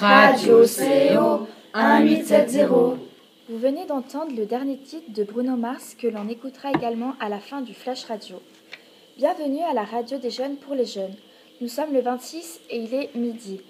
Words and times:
Radio 0.00 0.62
CO 0.62 1.48
1870. 1.74 2.68
Vous 3.48 3.58
venez 3.58 3.84
d'entendre 3.84 4.32
le 4.36 4.46
dernier 4.46 4.78
titre 4.78 5.10
de 5.12 5.24
Bruno 5.24 5.56
Mars 5.56 5.96
que 6.00 6.06
l'on 6.06 6.28
écoutera 6.28 6.70
également 6.70 7.16
à 7.18 7.28
la 7.28 7.40
fin 7.40 7.62
du 7.62 7.74
Flash 7.74 8.04
Radio. 8.04 8.40
Bienvenue 9.16 9.62
à 9.68 9.74
la 9.74 9.82
radio 9.82 10.18
des 10.18 10.30
jeunes 10.30 10.56
pour 10.56 10.76
les 10.76 10.84
jeunes. 10.84 11.16
Nous 11.60 11.66
sommes 11.66 11.92
le 11.92 12.00
26 12.00 12.60
et 12.70 12.78
il 12.78 12.94
est 12.94 13.12
midi. 13.16 13.60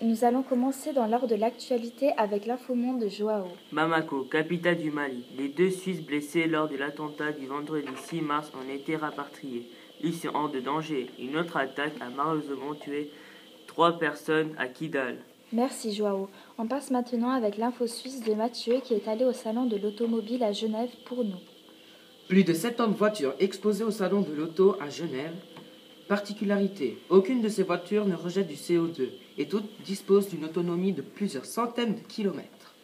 Nous, 0.00 0.24
allons 0.24 0.42
commencer 0.42 0.94
dans 0.94 1.06
l'ordre 1.06 1.26
de 1.26 1.34
l'actualité 1.34 2.12
avec 2.16 2.46
l'infomonde 2.46 3.02
de 3.02 3.08
Joao. 3.10 3.48
Bamako, 3.70 4.22
capitale 4.22 4.78
du 4.78 4.90
Mali. 4.90 5.26
Les 5.36 5.48
deux 5.48 5.70
Suisses 5.70 6.00
blessés 6.00 6.46
lors 6.46 6.70
de 6.70 6.76
l'attentat 6.78 7.32
du 7.32 7.46
vendredi 7.46 7.86
6 7.96 8.22
mars 8.22 8.50
ont 8.54 8.74
été 8.74 8.96
rapatriés. 8.96 9.68
Ils 10.02 10.14
sont 10.14 10.30
hors 10.32 10.48
de 10.48 10.60
danger. 10.60 11.10
Une 11.18 11.36
autre 11.36 11.58
attaque 11.58 12.00
a 12.00 12.08
malheureusement 12.08 12.74
tué 12.74 13.10
trois 13.66 13.98
personnes 13.98 14.54
à 14.56 14.66
Kidal. 14.66 15.18
Merci 15.52 15.92
Joao. 15.92 16.28
On 16.58 16.66
passe 16.66 16.92
maintenant 16.92 17.30
avec 17.30 17.56
l'info 17.56 17.88
suisse 17.88 18.22
de 18.22 18.34
Mathieu 18.34 18.80
qui 18.84 18.94
est 18.94 19.08
allé 19.08 19.24
au 19.24 19.32
salon 19.32 19.66
de 19.66 19.76
l'automobile 19.76 20.44
à 20.44 20.52
Genève 20.52 20.90
pour 21.04 21.24
nous. 21.24 21.40
Plus 22.28 22.44
de 22.44 22.54
70 22.54 22.96
voitures 22.96 23.34
exposées 23.40 23.82
au 23.82 23.90
salon 23.90 24.20
de 24.20 24.32
l'auto 24.32 24.76
à 24.80 24.88
Genève. 24.88 25.34
Particularité, 26.06 26.98
aucune 27.08 27.42
de 27.42 27.48
ces 27.48 27.64
voitures 27.64 28.06
ne 28.06 28.14
rejette 28.14 28.46
du 28.46 28.54
CO2 28.54 29.08
et 29.38 29.48
toutes 29.48 29.68
disposent 29.84 30.28
d'une 30.28 30.44
autonomie 30.44 30.92
de 30.92 31.02
plusieurs 31.02 31.46
centaines 31.46 31.96
de 31.96 32.00
kilomètres. 32.00 32.74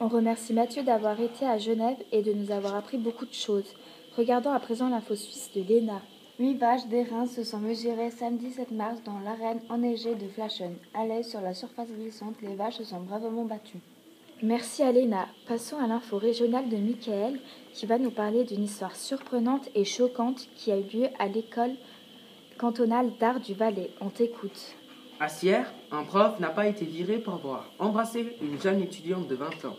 On 0.00 0.08
remercie 0.08 0.54
Mathieu 0.54 0.82
d'avoir 0.82 1.20
été 1.20 1.44
à 1.44 1.58
Genève 1.58 1.98
et 2.12 2.22
de 2.22 2.32
nous 2.32 2.50
avoir 2.50 2.74
appris 2.74 2.96
beaucoup 2.96 3.26
de 3.26 3.34
choses. 3.34 3.74
Regardons 4.16 4.52
à 4.52 4.60
présent 4.60 4.88
l'info 4.88 5.14
suisse 5.14 5.50
de 5.54 5.62
Léna. 5.62 6.00
Huit 6.38 6.58
vaches 6.58 6.86
d'airain 6.88 7.24
se 7.24 7.42
sont 7.44 7.60
mesurées 7.60 8.10
samedi 8.10 8.50
7 8.50 8.70
mars 8.70 9.02
dans 9.02 9.18
l'arène 9.20 9.62
enneigée 9.70 10.14
de 10.14 10.28
Flaschen. 10.28 10.74
À 10.92 11.06
l'aise 11.06 11.30
sur 11.30 11.40
la 11.40 11.54
surface 11.54 11.88
glissante, 11.90 12.34
les 12.42 12.54
vaches 12.54 12.76
se 12.76 12.84
sont 12.84 13.00
bravement 13.00 13.46
battues. 13.46 13.80
Merci 14.42 14.82
Alena. 14.82 15.28
Passons 15.48 15.78
à 15.78 15.86
l'info 15.86 16.18
régionale 16.18 16.68
de 16.68 16.76
Michael 16.76 17.40
qui 17.72 17.86
va 17.86 17.96
nous 17.96 18.10
parler 18.10 18.44
d'une 18.44 18.64
histoire 18.64 18.94
surprenante 18.94 19.70
et 19.74 19.86
choquante 19.86 20.46
qui 20.56 20.70
a 20.70 20.76
eu 20.76 20.82
lieu 20.82 21.08
à 21.18 21.26
l'école 21.26 21.72
cantonale 22.58 23.12
d'art 23.18 23.40
du 23.40 23.54
Valais. 23.54 23.92
On 24.02 24.10
t'écoute. 24.10 24.76
À 25.18 25.30
Sierre, 25.30 25.72
un 25.90 26.02
prof 26.04 26.38
n'a 26.38 26.50
pas 26.50 26.66
été 26.66 26.84
viré 26.84 27.16
pour 27.16 27.32
avoir 27.32 27.70
embrassé 27.78 28.36
une 28.42 28.60
jeune 28.60 28.82
étudiante 28.82 29.26
de 29.26 29.36
20 29.36 29.64
ans. 29.64 29.76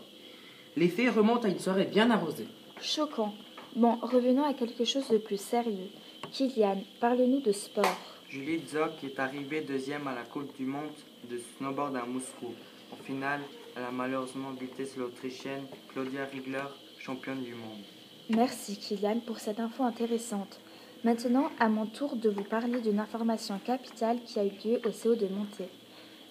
Les 0.76 0.88
faits 0.88 1.14
remontent 1.14 1.46
à 1.46 1.52
une 1.52 1.60
soirée 1.60 1.84
bien 1.84 2.10
arrosée. 2.10 2.48
Choquant. 2.80 3.32
Bon, 3.76 3.96
revenons 4.02 4.42
à 4.42 4.54
quelque 4.54 4.84
chose 4.84 5.08
de 5.08 5.18
plus 5.18 5.40
sérieux. 5.40 5.90
Kylian, 6.32 6.82
parle-nous 7.00 7.40
de 7.40 7.52
sport. 7.52 7.96
Julie 8.28 8.60
Zoc 8.66 9.02
est 9.02 9.18
arrivée 9.18 9.62
deuxième 9.62 10.06
à 10.06 10.14
la 10.14 10.22
Coupe 10.22 10.54
du 10.56 10.66
Monde 10.66 10.90
de 11.30 11.38
snowboard 11.38 11.96
à 11.96 12.04
Moscou. 12.04 12.52
Au 12.92 13.02
final, 13.02 13.40
elle 13.76 13.84
a 13.84 13.90
malheureusement 13.90 14.50
buté 14.50 14.84
l'Autrichienne 14.96 15.64
Claudia 15.92 16.26
Riegler, 16.26 16.64
championne 16.98 17.42
du 17.42 17.54
monde. 17.54 17.82
Merci 18.30 18.76
Kylian 18.76 19.20
pour 19.20 19.38
cette 19.38 19.60
info 19.60 19.84
intéressante. 19.84 20.60
Maintenant, 21.04 21.50
à 21.58 21.68
mon 21.68 21.86
tour 21.86 22.16
de 22.16 22.28
vous 22.28 22.44
parler 22.44 22.80
d'une 22.80 23.00
information 23.00 23.58
capitale 23.64 24.18
qui 24.26 24.38
a 24.38 24.44
eu 24.44 24.50
lieu 24.64 24.80
au 24.84 24.90
CO 24.90 25.14
de 25.14 25.28
Montée. 25.28 25.70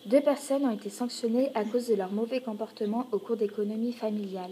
Deux 0.05 0.21
personnes 0.21 0.65
ont 0.65 0.75
été 0.75 0.89
sanctionnées 0.89 1.51
à 1.55 1.63
cause 1.63 1.87
de 1.87 1.95
leur 1.95 2.11
mauvais 2.11 2.41
comportement 2.41 3.07
au 3.11 3.19
cours 3.19 3.37
d'économie 3.37 3.93
familiale. 3.93 4.51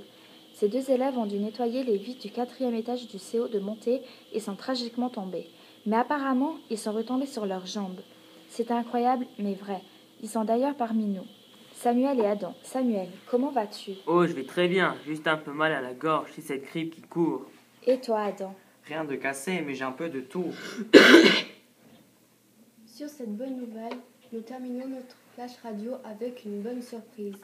Ces 0.56 0.70
deux 0.70 0.90
élèves 0.90 1.18
ont 1.18 1.26
dû 1.26 1.38
nettoyer 1.38 1.84
les 1.84 1.98
vitres 1.98 2.22
du 2.22 2.32
quatrième 2.32 2.76
étage 2.76 3.10
du 3.10 3.18
CO 3.18 3.50
de 3.50 3.60
montée 3.60 4.02
et 4.32 4.40
sont 4.40 4.56
tragiquement 4.56 5.10
tombés. 5.10 5.50
Mais 5.86 5.98
apparemment, 5.98 6.56
ils 6.70 6.78
sont 6.78 6.94
retombés 6.94 7.26
sur 7.26 7.46
leurs 7.46 7.66
jambes. 7.66 8.00
C'est 8.48 8.72
incroyable, 8.72 9.28
mais 9.38 9.56
vrai. 9.56 9.82
Ils 10.24 10.30
sont 10.30 10.46
d'ailleurs 10.46 10.78
parmi 10.78 11.08
nous. 11.08 11.26
Samuel 11.74 12.22
et 12.22 12.26
Adam. 12.26 12.56
Samuel, 12.64 13.10
comment 13.30 13.52
vas-tu? 13.52 13.92
Oh, 14.08 14.26
je 14.26 14.32
vais 14.32 14.46
très 14.46 14.70
bien. 14.70 14.96
Juste 15.06 15.28
un 15.28 15.36
peu 15.36 15.52
mal 15.52 15.74
à 15.74 15.82
la 15.82 15.94
gorge, 15.94 16.30
c'est 16.34 16.42
cette 16.42 16.64
grippe 16.64 16.96
qui 16.96 17.02
court. 17.02 17.46
Et 17.86 18.00
toi, 18.00 18.22
Adam? 18.22 18.56
Rien 18.86 19.04
de 19.04 19.16
cassé, 19.16 19.62
mais 19.62 19.76
j'ai 19.76 19.84
un 19.84 19.92
peu 19.92 20.08
de 20.08 20.22
tout. 20.22 20.54
Sur 22.86 23.10
cette 23.10 23.36
bonne 23.36 23.58
nouvelle, 23.58 23.98
nous 24.32 24.40
terminons 24.40 24.88
notre 24.88 25.18
flash 25.34 25.58
radio 25.62 25.96
avec 26.06 26.46
une 26.46 26.62
bonne 26.62 26.82
surprise. 26.82 27.36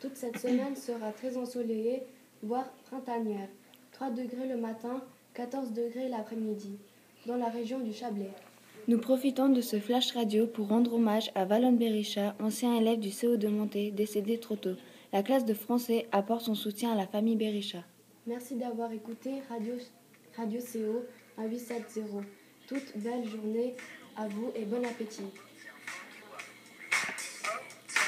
Toute 0.00 0.16
cette 0.16 0.36
semaine 0.38 0.76
sera 0.76 1.12
très 1.12 1.38
ensoleillée 1.38 2.02
voire 2.42 2.70
printanière. 2.86 3.48
3 3.92 4.10
degrés 4.10 4.48
le 4.48 4.56
matin, 4.56 5.02
14 5.34 5.72
degrés 5.72 6.08
l'après-midi, 6.08 6.78
dans 7.26 7.36
la 7.36 7.48
région 7.48 7.80
du 7.80 7.92
Chablais. 7.92 8.30
Nous 8.86 8.98
profitons 8.98 9.48
de 9.48 9.60
ce 9.60 9.78
flash 9.78 10.12
radio 10.12 10.46
pour 10.46 10.68
rendre 10.68 10.94
hommage 10.94 11.30
à 11.34 11.44
Valon 11.44 11.72
Berisha, 11.72 12.34
ancien 12.40 12.76
élève 12.76 13.00
du 13.00 13.10
CO 13.10 13.36
de 13.36 13.48
Montée, 13.48 13.90
décédé 13.90 14.38
trop 14.38 14.56
tôt. 14.56 14.76
La 15.12 15.22
classe 15.22 15.44
de 15.44 15.54
français 15.54 16.06
apporte 16.12 16.42
son 16.42 16.54
soutien 16.54 16.92
à 16.92 16.94
la 16.94 17.06
famille 17.06 17.36
Berisha. 17.36 17.84
Merci 18.26 18.56
d'avoir 18.56 18.92
écouté 18.92 19.42
Radio, 19.48 19.74
Radio 20.36 20.60
CO 20.60 21.04
à 21.36 21.46
870. 21.46 22.26
Toute 22.66 22.96
belle 22.96 23.26
journée 23.26 23.74
à 24.16 24.28
vous 24.28 24.50
et 24.54 24.64
bon 24.64 24.84
appétit. 24.84 25.22